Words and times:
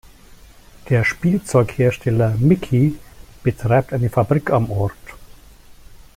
Der 0.89 1.03
Spielzeughersteller 1.05 2.33
„Micki“ 2.39 2.97
betreibt 3.43 3.93
eine 3.93 4.09
Fabrik 4.09 4.49
am 4.49 4.71
Ort. 4.71 4.97